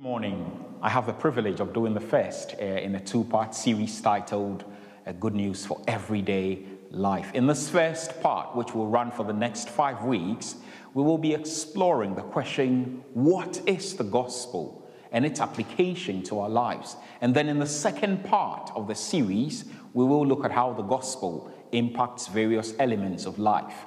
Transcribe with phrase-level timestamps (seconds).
[0.00, 0.64] morning.
[0.80, 4.64] I have the privilege of doing the first uh, in a two part series titled
[5.04, 7.32] uh, Good News for Everyday Life.
[7.34, 10.54] In this first part, which will run for the next five weeks,
[10.94, 16.48] we will be exploring the question what is the gospel and its application to our
[16.48, 16.94] lives?
[17.20, 20.82] And then in the second part of the series, we will look at how the
[20.82, 23.86] gospel impacts various elements of life.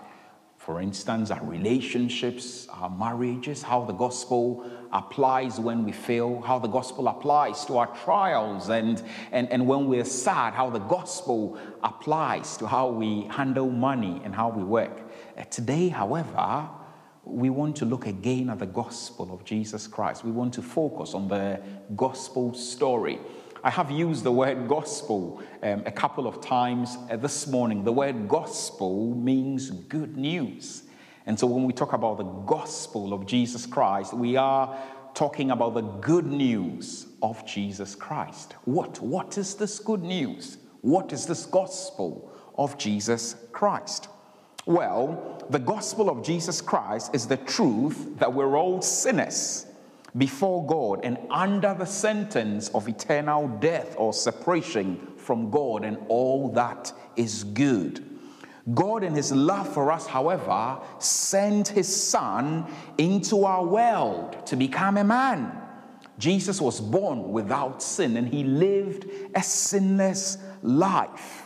[0.66, 6.68] For instance, our relationships, our marriages, how the gospel applies when we fail, how the
[6.68, 12.58] gospel applies to our trials, and, and, and when we're sad, how the gospel applies
[12.58, 15.02] to how we handle money and how we work.
[15.36, 16.70] Uh, today, however,
[17.24, 20.24] we want to look again at the gospel of Jesus Christ.
[20.24, 21.60] We want to focus on the
[21.96, 23.20] gospel story.
[23.64, 27.84] I have used the word gospel um, a couple of times uh, this morning.
[27.84, 30.84] The word gospel means good news.
[31.28, 34.76] And so when we talk about the gospel of Jesus Christ, we are
[35.14, 38.56] talking about the good news of Jesus Christ.
[38.66, 40.58] What, what is this good news?
[40.82, 44.08] What is this gospel of Jesus Christ?
[44.66, 49.68] Well, the gospel of Jesus Christ is the truth that we're all sinners
[50.18, 56.52] before God and under the sentence of eternal death or separation from God and all
[56.54, 58.08] that is good.
[58.74, 62.66] God, in His love for us, however, sent His Son
[62.98, 65.58] into our world to become a man.
[66.20, 71.41] Jesus was born without sin and He lived a sinless life.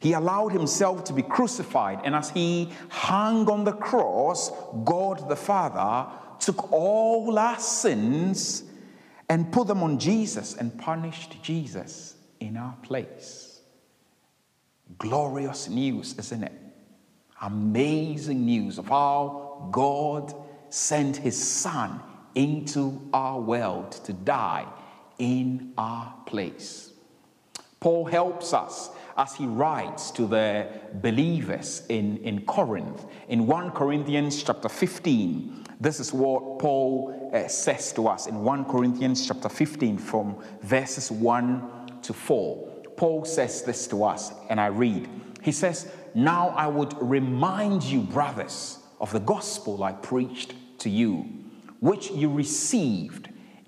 [0.00, 4.50] He allowed himself to be crucified, and as he hung on the cross,
[4.82, 8.64] God the Father took all our sins
[9.28, 13.60] and put them on Jesus and punished Jesus in our place.
[14.98, 16.52] Glorious news, isn't it?
[17.42, 20.34] Amazing news of how God
[20.70, 22.00] sent his Son
[22.34, 24.66] into our world to die
[25.18, 26.90] in our place.
[27.80, 28.90] Paul helps us
[29.20, 30.66] as he writes to the
[31.02, 33.04] believers in, in Corinth.
[33.28, 38.64] In 1 Corinthians chapter 15, this is what Paul uh, says to us in 1
[38.64, 42.68] Corinthians chapter 15 from verses 1 to 4.
[42.96, 45.06] Paul says this to us, and I read.
[45.42, 51.26] He says, Now I would remind you, brothers, of the gospel I preached to you,
[51.80, 53.28] which you received,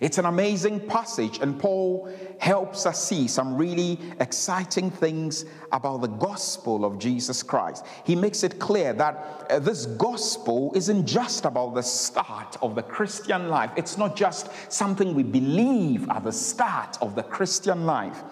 [0.00, 6.08] It's an amazing passage, and Paul helps us see some really exciting things about the
[6.08, 7.84] gospel of Jesus Christ.
[8.04, 12.82] He makes it clear that uh, this gospel isn't just about the start of the
[12.82, 18.22] Christian life, it's not just something we believe at the start of the Christian life,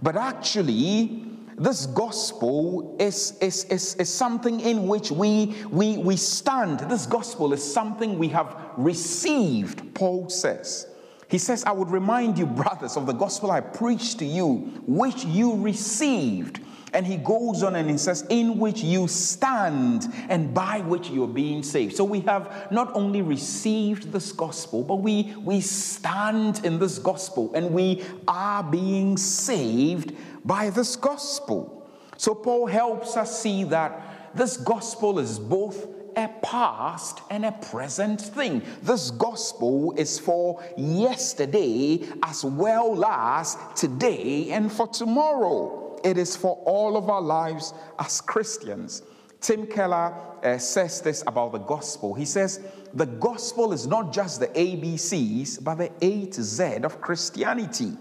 [0.00, 1.26] but actually,
[1.58, 6.80] this gospel is, is, is, is something in which we, we, we stand.
[6.88, 10.86] This gospel is something we have received, Paul says.
[11.28, 15.24] He says, I would remind you, brothers, of the gospel I preached to you, which
[15.24, 16.60] you received.
[16.94, 21.28] And he goes on and he says, in which you stand and by which you're
[21.28, 21.94] being saved.
[21.94, 27.52] So we have not only received this gospel, but we, we stand in this gospel
[27.54, 30.14] and we are being saved
[30.46, 31.86] by this gospel.
[32.16, 38.20] So Paul helps us see that this gospel is both a past and a present
[38.20, 38.62] thing.
[38.82, 45.98] This gospel is for yesterday as well as today and for tomorrow.
[46.04, 49.02] It is for all of our lives as Christians.
[49.40, 50.12] Tim Keller
[50.42, 52.14] uh, says this about the gospel.
[52.14, 52.60] He says,
[52.94, 57.92] The gospel is not just the ABCs, but the A to Z of Christianity.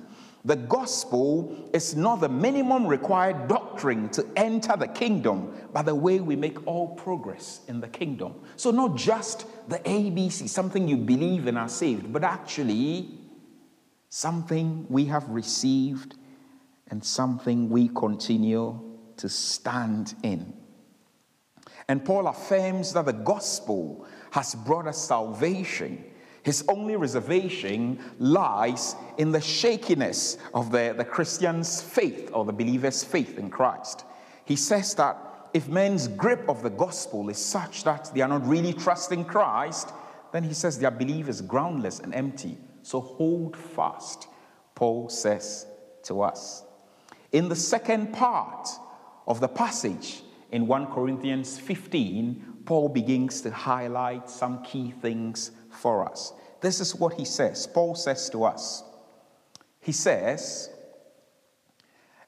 [0.47, 6.21] The gospel is not the minimum required doctrine to enter the kingdom, but the way
[6.21, 8.33] we make all progress in the kingdom.
[8.55, 13.09] So, not just the ABC, something you believe and are saved, but actually
[14.07, 16.15] something we have received
[16.89, 18.79] and something we continue
[19.17, 20.53] to stand in.
[21.89, 26.05] And Paul affirms that the gospel has brought us salvation
[26.47, 33.03] his only reservation lies in the shakiness of the, the Christian's faith or the believer's
[33.03, 34.05] faith in Christ.
[34.45, 35.17] He says that
[35.53, 39.91] if men's grip of the gospel is such that they are not really trusting Christ,
[40.31, 42.57] then he says their belief is groundless and empty.
[42.81, 44.29] So hold fast,
[44.73, 45.67] Paul says
[46.03, 46.63] to us.
[47.33, 48.69] In the second part
[49.27, 50.21] of the passage
[50.53, 56.33] in 1 Corinthians 15, Paul begins to highlight some key things for us.
[56.61, 57.67] This is what he says.
[57.67, 58.83] Paul says to us,
[59.79, 60.69] He says,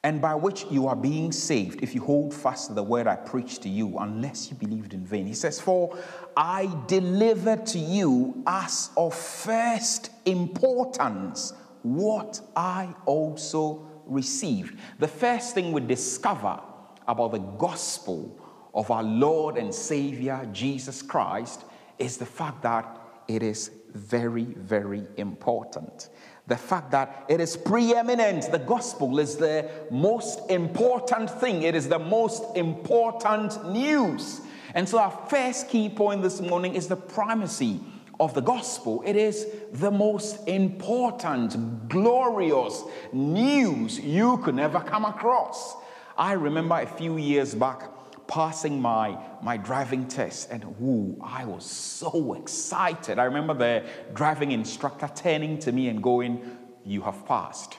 [0.03, 3.17] and by which you are being saved if you hold fast to the word I
[3.17, 5.27] preached to you, unless you believed in vain.
[5.27, 5.97] He says, For
[6.37, 11.51] I delivered to you as of first importance
[11.83, 14.79] what I also received.
[14.99, 16.61] The first thing we discover
[17.07, 18.39] about the gospel
[18.73, 21.65] of our Lord and Savior Jesus Christ
[21.97, 22.98] is the fact that
[23.29, 26.09] it is very, very important
[26.49, 28.51] the fact that it is preeminent.
[28.51, 34.41] The gospel is the most important thing, it is the most important news.
[34.73, 37.79] And so, our first key point this morning is the primacy
[38.19, 39.01] of the gospel.
[39.05, 42.83] It is the most important, glorious
[43.13, 45.75] news you could ever come across.
[46.17, 47.83] I remember a few years back
[48.29, 53.19] passing my, my driving test, and ooh, I was so excited.
[53.19, 53.83] I remember the
[54.13, 57.77] driving instructor turning to me and going, You have passed.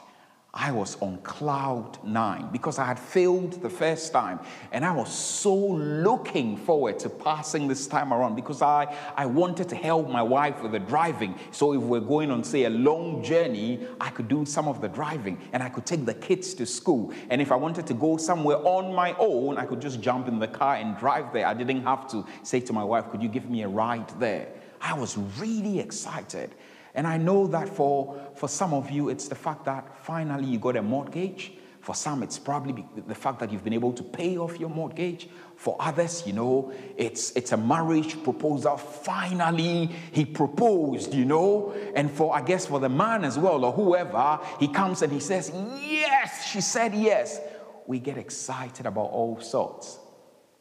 [0.53, 4.41] I was on cloud nine because I had failed the first time.
[4.73, 9.69] And I was so looking forward to passing this time around because I, I wanted
[9.69, 11.39] to help my wife with the driving.
[11.53, 14.89] So if we're going on, say, a long journey, I could do some of the
[14.89, 17.13] driving and I could take the kids to school.
[17.29, 20.41] And if I wanted to go somewhere on my own, I could just jump in
[20.41, 21.47] the car and drive there.
[21.47, 24.49] I didn't have to say to my wife, Could you give me a ride there?
[24.81, 26.55] I was really excited.
[26.95, 30.59] And I know that for, for some of you, it's the fact that finally you
[30.59, 31.53] got a mortgage.
[31.81, 35.31] For some, it's probably the fact that you've been able to pay off your mortgage.
[35.57, 38.77] For others, you know, it's, it's a marriage proposal.
[38.77, 41.75] Finally, he proposed, you know.
[41.95, 45.21] And for, I guess, for the man as well, or whoever, he comes and he
[45.21, 47.41] says, Yes, she said yes.
[47.87, 49.99] We get excited about all sorts.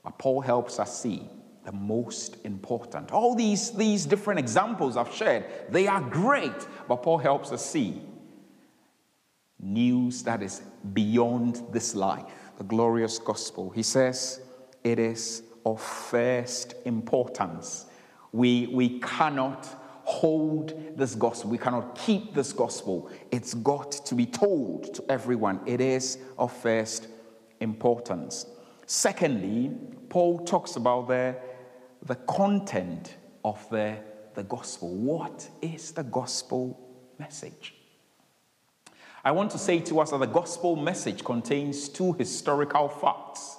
[0.03, 1.29] But Paul helps us see
[1.69, 3.11] the most important.
[3.11, 8.01] All these, these different examples I've shared, they are great, but Paul helps us see
[9.59, 10.63] news that is
[10.93, 12.25] beyond this life,
[12.57, 13.69] the glorious gospel.
[13.69, 14.41] He says
[14.83, 17.85] it is of first importance.
[18.31, 19.67] We, we cannot
[20.05, 23.11] hold this gospel, we cannot keep this gospel.
[23.29, 25.59] It's got to be told to everyone.
[25.67, 27.09] It is of first
[27.59, 28.47] importance.
[28.87, 29.69] Secondly,
[30.09, 31.35] Paul talks about the
[32.03, 33.97] the content of the,
[34.35, 34.89] the gospel.
[34.89, 36.79] What is the gospel
[37.17, 37.75] message?
[39.23, 43.57] I want to say to us that the gospel message contains two historical facts,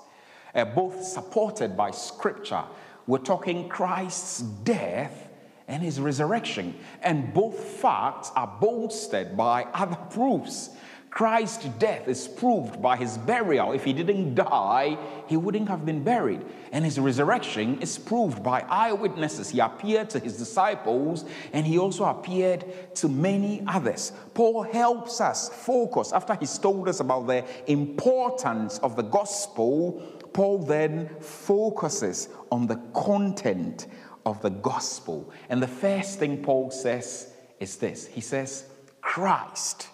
[0.54, 2.64] uh, both supported by scripture.
[3.06, 5.28] We're talking Christ's death
[5.68, 10.70] and his resurrection, and both facts are bolstered by other proofs
[11.10, 13.72] Christ's death is proved by his burial.
[13.72, 14.96] If he didn't die,
[15.26, 16.40] he wouldn't have been buried.
[16.70, 19.50] And his resurrection is proved by eyewitnesses.
[19.50, 22.64] He appeared to his disciples and he also appeared
[22.96, 24.12] to many others.
[24.34, 30.00] Paul helps us focus, after he's told us about the importance of the gospel,
[30.32, 33.88] Paul then focuses on the content
[34.24, 35.32] of the gospel.
[35.48, 38.66] And the first thing Paul says is this He says,
[39.00, 39.88] Christ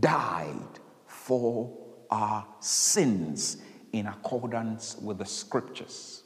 [0.00, 1.76] died for
[2.10, 3.58] our sins
[3.92, 6.22] in accordance with the scriptures.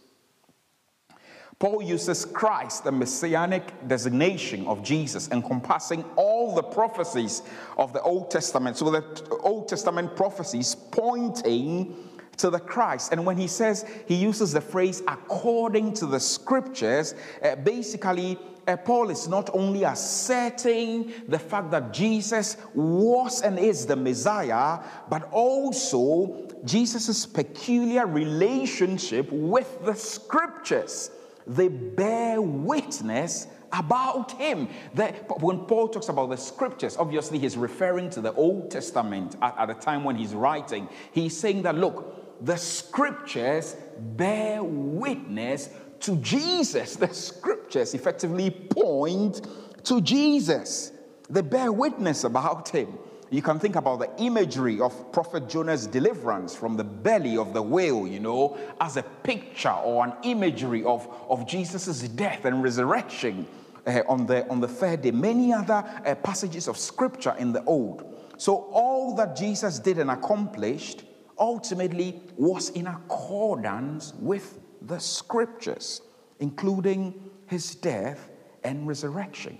[1.58, 7.42] Paul uses Christ, the messianic designation of Jesus, encompassing all the prophecies
[7.78, 8.76] of the Old Testament.
[8.76, 11.94] So the Old Testament prophecies pointing
[12.38, 13.12] to the Christ.
[13.12, 18.76] And when he says, he uses the phrase according to the scriptures, uh, basically Uh,
[18.76, 24.78] Paul is not only asserting the fact that Jesus was and is the Messiah,
[25.08, 31.10] but also Jesus' peculiar relationship with the scriptures.
[31.46, 34.68] They bear witness about him.
[34.94, 39.58] That, when Paul talks about the scriptures, obviously he's referring to the Old Testament at,
[39.58, 40.88] at the time when he's writing.
[41.10, 45.70] He's saying that, look, the scriptures bear witness
[46.02, 46.96] to Jesus.
[46.96, 49.46] The scriptures effectively point
[49.84, 50.92] to Jesus.
[51.30, 52.98] They bear witness about him.
[53.30, 57.62] You can think about the imagery of Prophet Jonah's deliverance from the belly of the
[57.62, 63.46] whale, you know, as a picture or an imagery of, of Jesus' death and resurrection
[63.86, 65.12] uh, on, the, on the third day.
[65.12, 68.04] Many other uh, passages of scripture in the Old.
[68.36, 71.04] So, all that Jesus did and accomplished
[71.38, 76.02] ultimately was in accordance with the scriptures,
[76.40, 78.30] including his death
[78.64, 79.58] and resurrection.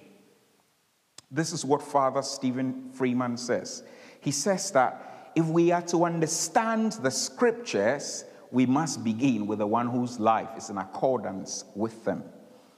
[1.31, 3.83] This is what Father Stephen Freeman says.
[4.21, 9.67] He says that if we are to understand the scriptures, we must begin with the
[9.67, 12.23] one whose life is in accordance with them.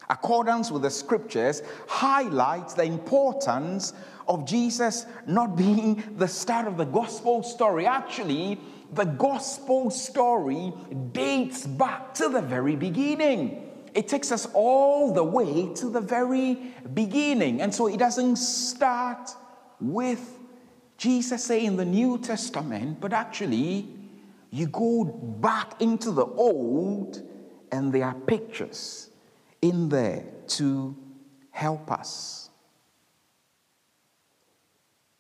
[0.09, 3.93] Accordance with the scriptures highlights the importance
[4.29, 7.87] of Jesus not being the start of the gospel story.
[7.87, 8.61] Actually,
[8.93, 10.73] the gospel story
[11.13, 13.71] dates back to the very beginning.
[13.95, 17.61] It takes us all the way to the very beginning.
[17.61, 19.31] And so it doesn't start
[19.81, 20.39] with
[20.97, 23.89] Jesus saying in the New Testament, but actually,
[24.51, 27.23] you go back into the old,
[27.73, 29.11] and there are pictures
[29.63, 30.97] in there to
[31.51, 32.51] help us.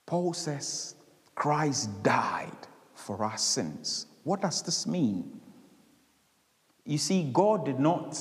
[0.07, 0.95] Paul says
[1.35, 2.53] Christ died
[3.05, 4.07] for our sins.
[4.23, 5.41] What does this mean?
[6.87, 8.19] You see, God did not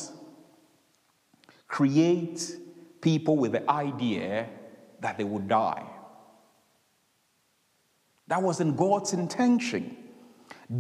[1.68, 2.58] create
[3.02, 4.50] people with the idea
[5.00, 5.86] that they would die.
[8.28, 9.98] That wasn't God's intention.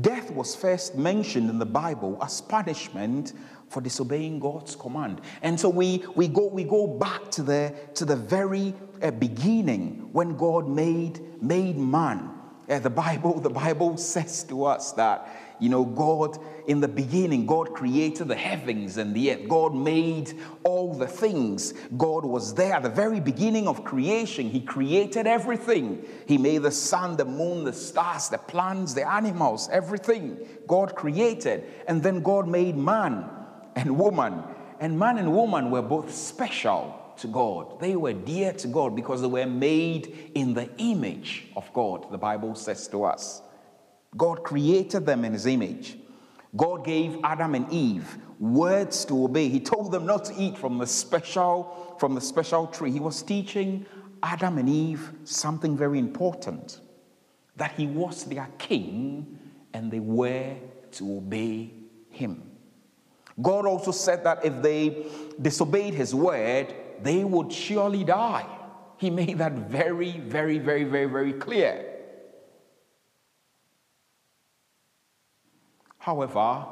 [0.01, 3.33] Death was first mentioned in the Bible as punishment
[3.69, 5.21] for disobeying God's command.
[5.41, 10.09] And so we, we, go, we go back to the, to the very uh, beginning
[10.11, 12.42] when God made, made man.
[12.69, 15.27] Uh, the Bible, the Bible says to us that
[15.63, 19.47] you know, God, in the beginning, God created the heavens and the earth.
[19.47, 21.73] God made all the things.
[21.95, 24.49] God was there at the very beginning of creation.
[24.49, 26.05] He created everything.
[26.27, 30.37] He made the sun, the moon, the stars, the plants, the animals, everything.
[30.67, 31.63] God created.
[31.87, 33.29] And then God made man
[33.75, 34.43] and woman.
[34.81, 37.79] And man and woman were both special to God.
[37.79, 42.17] They were dear to God because they were made in the image of God, the
[42.17, 43.41] Bible says to us.
[44.15, 45.97] God created them in his image.
[46.55, 49.49] God gave Adam and Eve words to obey.
[49.49, 52.91] He told them not to eat from the special from the special tree.
[52.91, 53.85] He was teaching
[54.21, 56.79] Adam and Eve something very important
[57.55, 59.39] that he was their king
[59.73, 60.55] and they were
[60.91, 61.71] to obey
[62.09, 62.43] him.
[63.41, 65.05] God also said that if they
[65.41, 68.45] disobeyed his word, they would surely die.
[68.97, 71.89] He made that very, very, very, very, very clear.
[75.97, 76.65] However,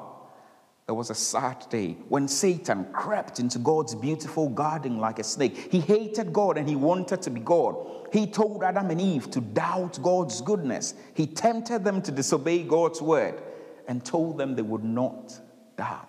[0.85, 5.71] there was a sad day when Satan crept into God's beautiful garden like a snake.
[5.71, 7.75] He hated God and he wanted to be God.
[8.11, 10.93] He told Adam and Eve to doubt God's goodness.
[11.13, 13.41] He tempted them to disobey God's word
[13.88, 15.39] and told them they would not
[15.77, 16.05] die.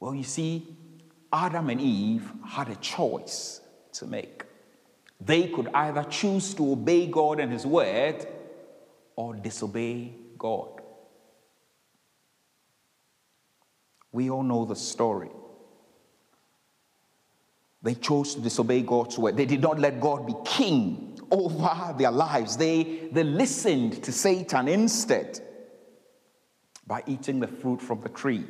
[0.00, 0.76] Well, you see,
[1.32, 3.60] Adam and Eve had a choice
[3.92, 4.44] to make.
[5.20, 8.26] They could either choose to obey God and His word
[9.16, 10.80] or disobey God.
[14.10, 15.30] We all know the story.
[17.82, 19.36] They chose to disobey God's word.
[19.36, 22.56] They did not let God be king over their lives.
[22.56, 25.40] They, they listened to Satan instead
[26.86, 28.44] by eating the fruit from the tree.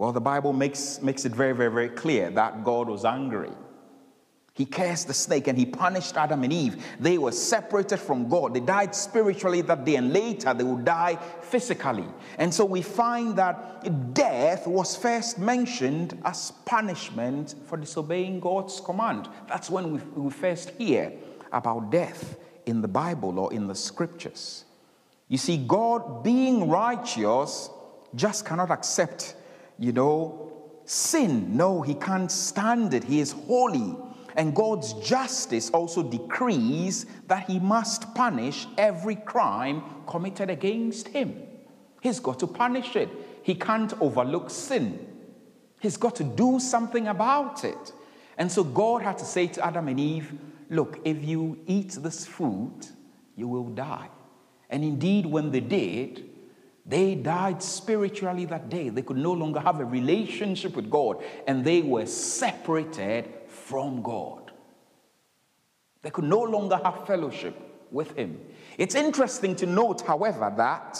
[0.00, 3.50] Well, the Bible makes, makes it very, very, very clear that God was angry.
[4.54, 6.82] He cursed the snake and he punished Adam and Eve.
[6.98, 8.54] They were separated from God.
[8.54, 12.06] They died spiritually that day, and later they would die physically.
[12.38, 19.28] And so we find that death was first mentioned as punishment for disobeying God's command.
[19.48, 21.12] That's when we, we first hear
[21.52, 24.64] about death in the Bible or in the scriptures.
[25.28, 27.68] You see, God, being righteous,
[28.14, 29.34] just cannot accept,
[29.80, 30.52] you know,
[30.84, 31.56] sin.
[31.56, 33.02] No, he can't stand it.
[33.02, 33.96] He is holy.
[34.36, 41.34] And God's justice also decrees that he must punish every crime committed against him.
[42.00, 43.08] He's got to punish it.
[43.42, 45.06] He can't overlook sin.
[45.80, 47.92] He's got to do something about it.
[48.36, 50.32] And so God had to say to Adam and Eve,
[50.68, 52.92] Look, if you eat this fruit,
[53.34, 54.08] you will die.
[54.68, 56.29] And indeed, when they did,
[56.86, 58.88] they died spiritually that day.
[58.88, 64.50] They could no longer have a relationship with God, and they were separated from God.
[66.02, 67.54] They could no longer have fellowship
[67.90, 68.40] with Him.
[68.78, 70.98] It's interesting to note, however, that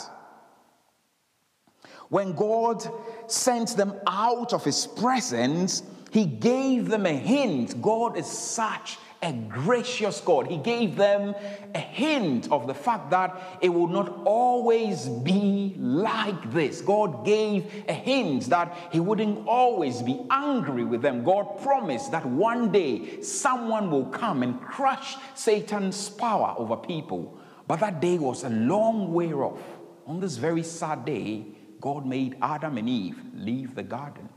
[2.08, 2.86] when God
[3.26, 7.80] sent them out of His presence, He gave them a hint.
[7.80, 10.46] God is such a gracious God.
[10.46, 11.34] He gave them
[11.74, 16.80] a hint of the fact that it would not always be like this.
[16.80, 21.22] God gave a hint that He wouldn't always be angry with them.
[21.22, 27.38] God promised that one day someone will come and crush Satan's power over people.
[27.66, 29.60] But that day was a long way off.
[30.06, 31.44] On this very sad day,
[31.80, 34.28] God made Adam and Eve leave the garden.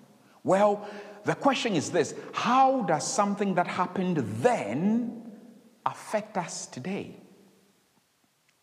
[0.43, 0.87] Well,
[1.25, 5.31] the question is this How does something that happened then
[5.85, 7.17] affect us today?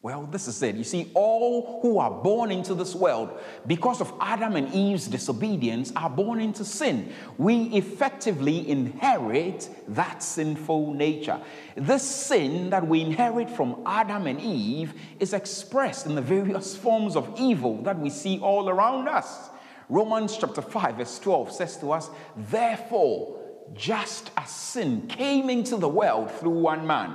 [0.03, 0.77] Well, this is it.
[0.77, 5.93] You see, all who are born into this world because of Adam and Eve's disobedience
[5.95, 7.13] are born into sin.
[7.37, 11.39] We effectively inherit that sinful nature.
[11.77, 17.15] This sin that we inherit from Adam and Eve is expressed in the various forms
[17.15, 19.51] of evil that we see all around us.
[19.91, 23.39] Romans chapter 5, verse 12 says to us, Therefore,
[23.75, 27.15] just as sin came into the world through one man,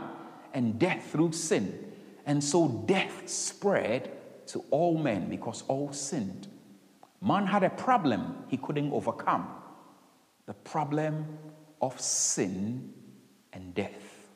[0.54, 1.86] and death through sin
[2.26, 4.12] and so death spread
[4.48, 6.48] to all men because all sinned.
[7.22, 9.48] Man had a problem he couldn't overcome
[10.46, 11.38] the problem
[11.82, 12.94] of sin
[13.54, 14.30] and death.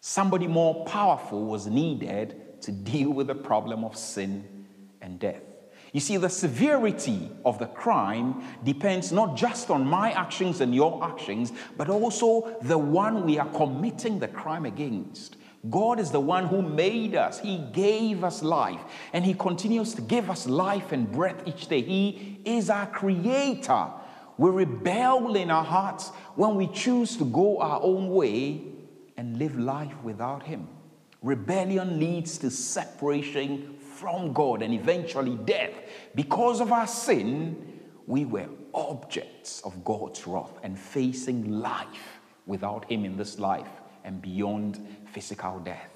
[0.00, 4.66] Somebody more powerful was needed to deal with the problem of sin
[5.00, 5.42] and death.
[5.92, 11.02] You see, the severity of the crime depends not just on my actions and your
[11.02, 15.36] actions, but also the one we are committing the crime against.
[15.70, 17.40] God is the one who made us.
[17.40, 18.80] He gave us life,
[19.12, 21.82] and He continues to give us life and breath each day.
[21.82, 23.88] He is our creator.
[24.36, 28.62] We rebel in our hearts when we choose to go our own way
[29.16, 30.68] and live life without Him.
[31.22, 35.74] Rebellion leads to separation from God and eventually death.
[36.14, 43.04] Because of our sin, we were objects of God's wrath and facing life without Him
[43.04, 43.68] in this life
[44.04, 45.90] and beyond physical death.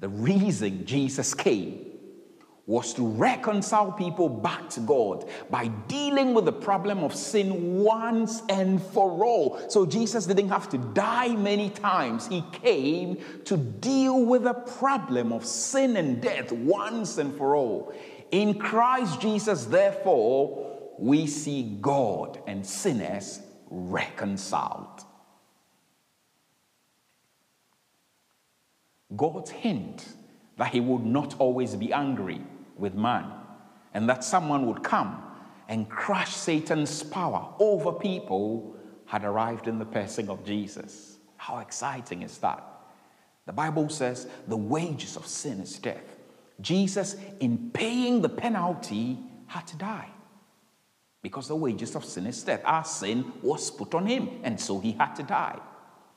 [0.00, 1.89] The reason Jesus came
[2.70, 8.42] was to reconcile people back to God by dealing with the problem of sin once
[8.48, 9.60] and for all.
[9.68, 12.28] So Jesus didn't have to die many times.
[12.28, 17.92] He came to deal with the problem of sin and death once and for all.
[18.30, 25.02] In Christ Jesus, therefore, we see God and sinners reconciled.
[29.16, 30.06] God's hint
[30.56, 32.40] that he would not always be angry
[32.80, 33.30] with man
[33.94, 35.22] and that someone would come
[35.68, 41.18] and crush Satan's power over people had arrived in the person of Jesus.
[41.36, 42.64] How exciting is that?
[43.46, 46.18] The Bible says the wages of sin is death.
[46.60, 50.08] Jesus, in paying the penalty, had to die
[51.22, 52.60] because the wages of sin is death.
[52.64, 55.58] Our sin was put on him, and so he had to die.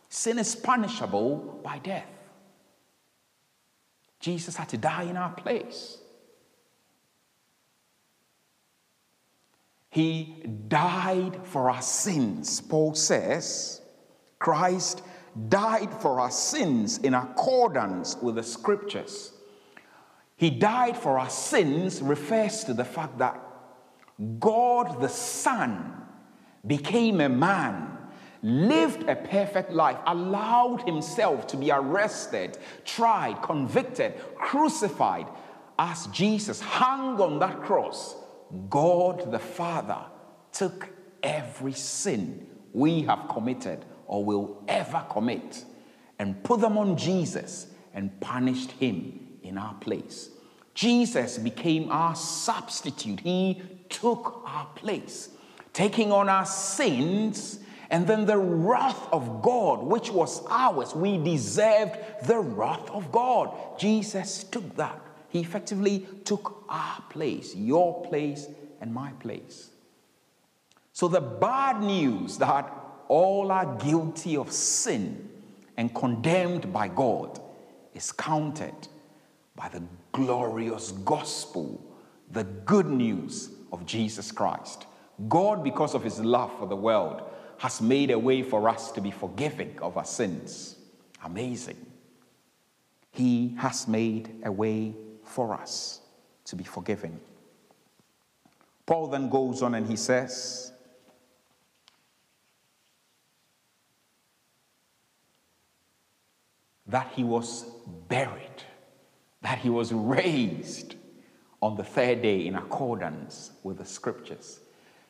[0.10, 2.08] Sin is punishable by death.
[4.19, 5.97] Jesus had to die in our place.
[9.93, 12.60] He died for our sins.
[12.60, 13.79] Paul says,
[14.39, 15.03] Christ
[15.49, 19.34] died for our sins in accordance with the scriptures.
[20.36, 23.39] He died for our sins refers to the fact that
[24.39, 25.93] God the Son
[26.65, 27.93] became a man
[28.41, 35.27] lived a perfect life, allowed himself to be arrested, tried, convicted, crucified.
[35.79, 38.15] As Jesus hung on that cross,
[38.69, 39.99] God the Father
[40.51, 40.89] took
[41.21, 45.63] every sin we have committed or will ever commit
[46.19, 50.29] and put them on Jesus and punished him in our place.
[50.73, 53.19] Jesus became our substitute.
[53.19, 55.29] He took our place,
[55.71, 57.59] taking on our sins
[57.93, 63.55] and then the wrath of God, which was ours, we deserved the wrath of God.
[63.79, 64.99] Jesus took that.
[65.34, 68.46] He effectively took our place, your place,
[68.80, 69.72] and my place.
[70.91, 72.72] So the bad news that
[73.08, 75.28] all are guilty of sin
[75.76, 77.41] and condemned by God
[77.96, 78.88] is countered
[79.56, 81.84] by the glorious gospel,
[82.32, 84.86] the good news of Jesus Christ.
[85.28, 87.24] God, because of his love for the world,
[87.58, 90.76] has made a way for us to be forgiving of our sins.
[91.24, 91.84] Amazing.
[93.10, 94.93] He has made a way
[95.34, 96.02] for us
[96.46, 97.19] to be forgiven.
[98.86, 100.72] Paul then goes on and he says,
[106.86, 107.65] that he was
[108.08, 108.63] buried,
[109.41, 110.96] that he was raised
[111.62, 114.60] on the third day in accordance with the scriptures.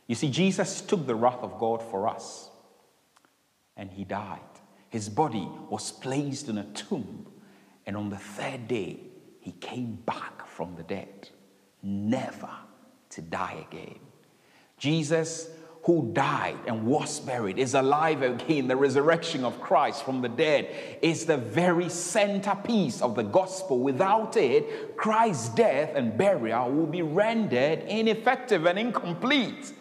[0.08, 2.50] You see, Jesus took the wrath of God for us
[3.76, 4.40] and he died.
[4.90, 7.26] His body was placed in a tomb,
[7.88, 9.00] and on the third day,
[9.44, 11.28] he came back from the dead,
[11.82, 12.50] never
[13.10, 14.00] to die again.
[14.78, 15.50] Jesus,
[15.84, 18.70] who died and was buried, is alive again.
[18.70, 23.80] The resurrection of Christ from the dead is the very centerpiece of the gospel.
[23.80, 29.74] Without it, Christ's death and burial will be rendered ineffective and incomplete.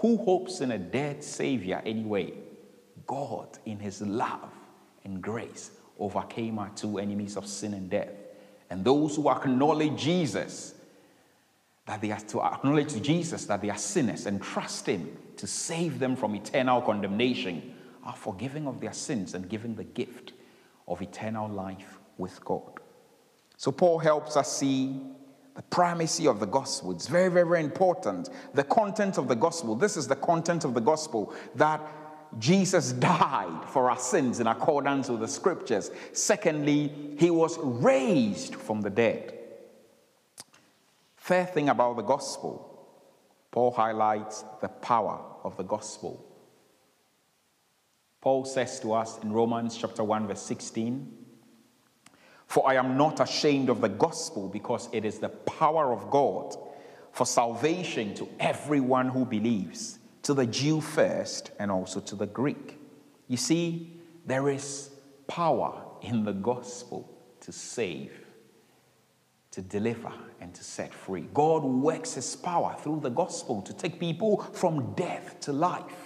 [0.00, 2.34] Who hopes in a dead Savior anyway?
[3.06, 4.52] God, in His love
[5.04, 8.25] and grace, overcame our two enemies of sin and death.
[8.70, 10.74] And those who acknowledge Jesus,
[11.86, 15.98] that they are to acknowledge Jesus that they are sinners and trust Him to save
[15.98, 17.74] them from eternal condemnation,
[18.04, 20.32] are forgiving of their sins and given the gift
[20.88, 22.80] of eternal life with God.
[23.56, 25.00] So, Paul helps us see
[25.54, 26.92] the primacy of the gospel.
[26.92, 28.28] It's very, very, very important.
[28.52, 29.74] The content of the gospel.
[29.74, 31.80] This is the content of the gospel that
[32.38, 35.90] Jesus died for our sins in accordance with the scriptures.
[36.12, 39.38] Secondly, he was raised from the dead.
[41.18, 42.88] Third thing about the gospel,
[43.50, 46.24] Paul highlights the power of the gospel.
[48.20, 51.26] Paul says to us in Romans chapter 1 verse 16,
[52.46, 56.56] "For I am not ashamed of the gospel because it is the power of God
[57.12, 62.80] for salvation to everyone who believes, to the Jew first and also to the Greek."
[63.28, 64.90] You see, there is
[65.28, 67.08] power in the gospel
[67.40, 68.26] to save,
[69.52, 71.28] to deliver, and to set free.
[71.32, 76.05] God works his power through the gospel to take people from death to life.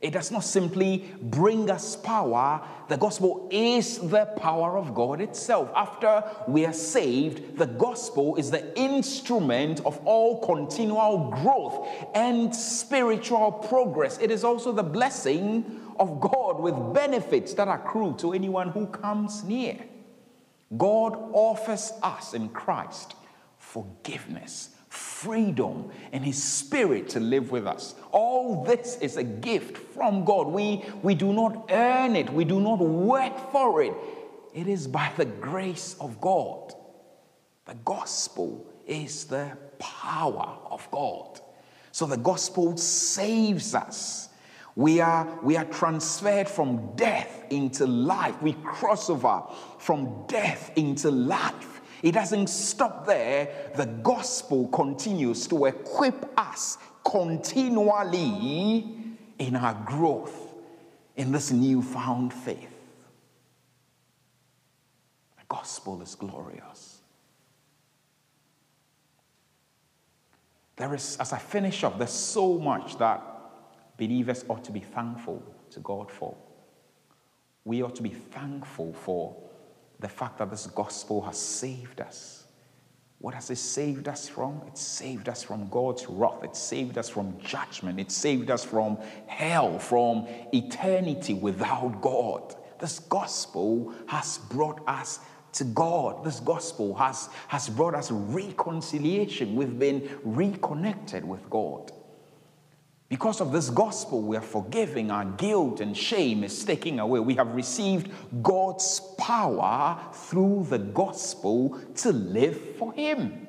[0.00, 2.60] It does not simply bring us power.
[2.88, 5.70] The gospel is the power of God itself.
[5.74, 13.52] After we are saved, the gospel is the instrument of all continual growth and spiritual
[13.52, 14.18] progress.
[14.18, 19.44] It is also the blessing of God with benefits that accrue to anyone who comes
[19.44, 19.78] near.
[20.76, 23.14] God offers us in Christ
[23.58, 27.94] forgiveness freedom and his spirit to live with us.
[28.12, 30.48] All this is a gift from God.
[30.48, 33.92] We, we do not earn it, we do not work for it.
[34.54, 36.74] It is by the grace of God.
[37.66, 41.40] The gospel is the power of God.
[41.92, 44.28] So the gospel saves us.
[44.74, 48.40] We are, we are transferred from death into life.
[48.42, 49.42] We cross over
[49.78, 51.75] from death into life.
[52.02, 53.48] It doesn't stop there.
[53.74, 58.84] The gospel continues to equip us continually
[59.38, 60.54] in our growth
[61.16, 62.74] in this newfound faith.
[65.38, 67.00] The gospel is glorious.
[70.76, 73.22] There is, as I finish up, there's so much that
[73.96, 76.36] believers ought to be thankful to God for.
[77.64, 79.34] We ought to be thankful for
[80.00, 82.44] the fact that this gospel has saved us.
[83.18, 84.60] What has it saved us from?
[84.66, 86.44] It saved us from God's wrath.
[86.44, 87.98] It saved us from judgment.
[87.98, 92.54] It saved us from hell, from eternity without God.
[92.78, 95.20] This gospel has brought us
[95.54, 96.24] to God.
[96.24, 99.56] This gospel has, has brought us reconciliation.
[99.56, 101.92] We've been reconnected with God.
[103.08, 105.10] Because of this gospel, we are forgiving.
[105.12, 107.20] Our guilt and shame is taken away.
[107.20, 108.10] We have received
[108.42, 113.46] God's power through the gospel to live for Him.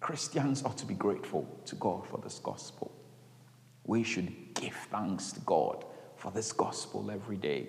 [0.00, 2.92] Christians ought to be grateful to God for this gospel.
[3.84, 5.84] We should give thanks to God
[6.16, 7.68] for this gospel every day.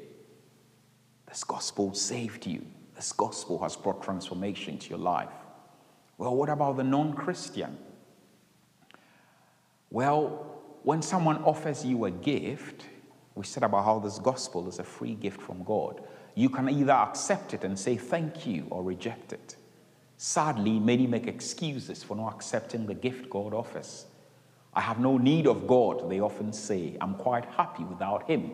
[1.27, 2.65] This gospel saved you.
[2.95, 5.33] This gospel has brought transformation to your life.
[6.17, 7.77] Well, what about the non Christian?
[9.89, 10.45] Well,
[10.83, 12.85] when someone offers you a gift,
[13.35, 16.01] we said about how this gospel is a free gift from God.
[16.35, 19.55] You can either accept it and say thank you or reject it.
[20.17, 24.07] Sadly, many make excuses for not accepting the gift God offers.
[24.73, 26.97] I have no need of God, they often say.
[26.99, 28.51] I'm quite happy without Him.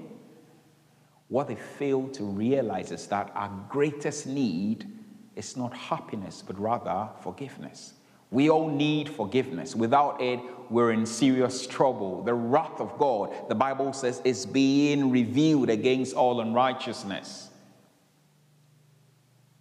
[1.30, 4.88] What they fail to realize is that our greatest need
[5.36, 7.94] is not happiness, but rather forgiveness.
[8.34, 9.76] We all need forgiveness.
[9.76, 10.40] Without it,
[10.72, 12.24] we're in serious trouble.
[12.24, 17.50] The wrath of God, the Bible says, is being revealed against all unrighteousness.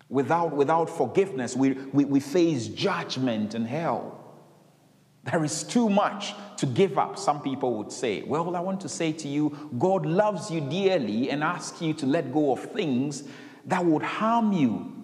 [0.08, 4.18] Without, without forgiveness, we, we, we face judgment and hell.
[5.24, 8.22] There is too much to give up, some people would say.
[8.22, 12.06] Well, I want to say to you, God loves you dearly and asks you to
[12.06, 13.24] let go of things
[13.66, 15.01] that would harm you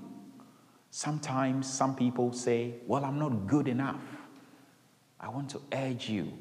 [0.99, 4.03] Sometimes some people say, Well, I'm not good enough.
[5.21, 6.33] I want to urge you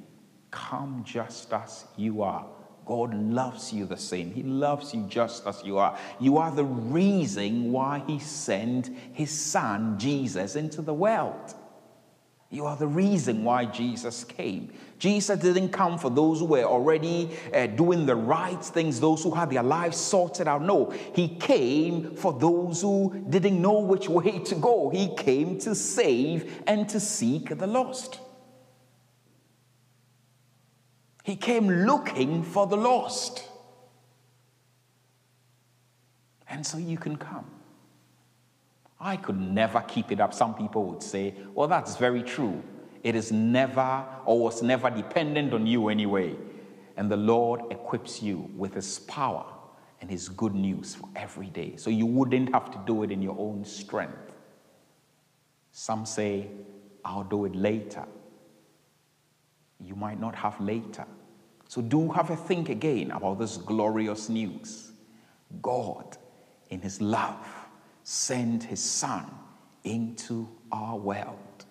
[0.49, 2.43] come just as you are.
[2.83, 4.33] God loves you the same.
[4.33, 5.95] He loves you just as you are.
[6.19, 11.53] You are the reason why He sent His Son, Jesus, into the world.
[12.49, 14.71] You are the reason why Jesus came.
[14.99, 19.31] Jesus didn't come for those who were already uh, doing the right things, those who
[19.31, 20.61] had their lives sorted out.
[20.61, 24.89] No, He came for those who didn't know which way to go.
[24.89, 28.19] He came to save and to seek the lost.
[31.23, 33.43] He came looking for the lost.
[36.49, 37.56] And so you can come.
[38.99, 40.33] I could never keep it up.
[40.33, 42.63] Some people would say, well, that's very true.
[43.03, 46.35] It is never or was never dependent on you anyway.
[46.97, 49.45] And the Lord equips you with His power
[50.01, 51.75] and His good news for every day.
[51.75, 54.33] So you wouldn't have to do it in your own strength.
[55.71, 56.47] Some say,
[57.05, 58.05] I'll do it later.
[59.79, 61.05] You might not have later.
[61.67, 64.91] So do have a think again about this glorious news.
[65.61, 66.17] God,
[66.71, 67.66] in His love,
[68.09, 69.29] sent His Son
[69.83, 71.65] into our world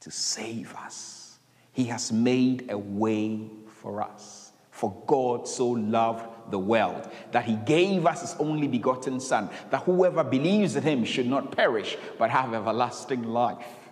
[0.00, 1.38] to save us.
[1.72, 4.52] He has made a way for us.
[4.70, 9.84] For God so loved the world that He gave us His only begotten Son, that
[9.84, 13.88] whoever believes in Him should not perish but have everlasting life.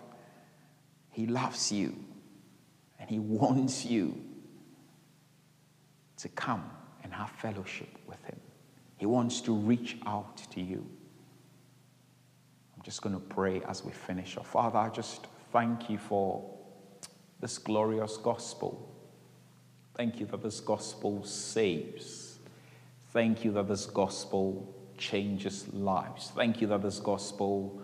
[1.09, 1.95] He loves you
[2.99, 4.15] and He wants you
[6.17, 6.69] to come
[7.03, 8.39] and have fellowship with Him.
[8.97, 10.87] He wants to reach out to you.
[12.87, 14.37] Just going to pray as we finish.
[14.37, 14.45] Up.
[14.45, 16.49] Father, I just thank you for
[17.41, 18.95] this glorious gospel.
[19.97, 22.39] Thank you that this gospel saves.
[23.11, 26.31] Thank you that this gospel changes lives.
[26.33, 27.81] Thank you that this gospel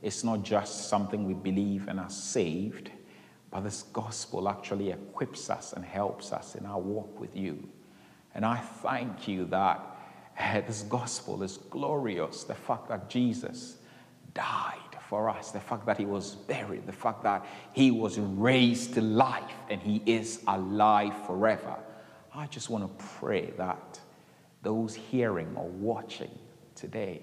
[0.00, 2.90] is not just something we believe and are saved,
[3.50, 7.68] but this gospel actually equips us and helps us in our walk with you.
[8.34, 9.84] And I thank you that
[10.40, 12.44] uh, this gospel is glorious.
[12.44, 13.76] The fact that Jesus
[14.36, 14.74] died
[15.08, 19.00] for us, the fact that he was buried, the fact that he was raised to
[19.00, 21.76] life and he is alive forever.
[22.34, 24.00] I just want to pray that
[24.62, 26.30] those hearing or watching
[26.74, 27.22] today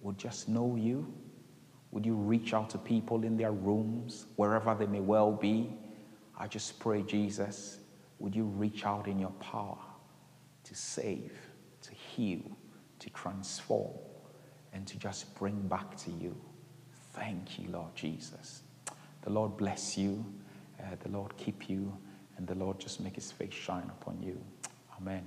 [0.00, 1.12] would just know you.
[1.90, 5.74] Would you reach out to people in their rooms, wherever they may well be?
[6.38, 7.78] I just pray, Jesus,
[8.18, 9.78] would you reach out in your power?
[10.68, 11.32] to save,
[11.80, 12.42] to heal,
[12.98, 13.94] to transform,
[14.78, 16.36] and to just bring back to you.
[17.12, 18.62] Thank you, Lord Jesus.
[19.22, 20.24] The Lord bless you,
[20.78, 21.92] uh, the Lord keep you,
[22.36, 24.40] and the Lord just make his face shine upon you.
[24.96, 25.26] Amen.